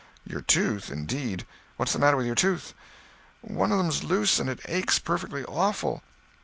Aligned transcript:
"Your 0.25 0.41
tooth, 0.41 0.89
indeed! 0.89 1.45
What's 1.77 1.93
the 1.93 1.99
matter 1.99 2.17
with 2.17 2.25
your 2.25 2.33
tooth?" 2.33 2.73
"One 3.41 3.71
of 3.71 3.77
them's 3.77 4.03
loose, 4.03 4.39
and 4.39 4.49
it 4.49 4.59
aches 4.65 4.97
perfectly 4.97 5.43
awful." 5.45 6.01